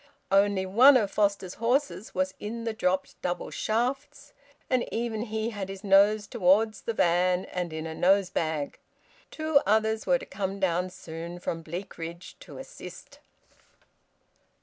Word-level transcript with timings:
Only 0.31 0.65
one 0.65 0.97
of 0.97 1.11
Foster's 1.11 1.53
horses 1.53 2.15
was 2.15 2.33
in 2.39 2.63
the 2.63 2.73
dropped 2.73 3.21
double 3.21 3.51
shafts, 3.51 4.33
and 4.67 4.91
even 4.91 5.21
he 5.25 5.51
had 5.51 5.69
his 5.69 5.83
nose 5.83 6.25
towards 6.25 6.81
the 6.81 6.93
van, 6.95 7.45
and 7.45 7.71
in 7.71 7.85
a 7.85 7.93
nosebag; 7.93 8.79
two 9.29 9.61
others 9.63 10.07
were 10.07 10.17
to 10.17 10.25
come 10.25 10.59
down 10.59 10.89
soon 10.89 11.37
from 11.37 11.61
Bleakridge 11.61 12.35
to 12.39 12.57
assist. 12.57 13.19